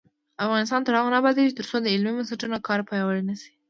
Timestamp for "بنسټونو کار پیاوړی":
2.17-3.23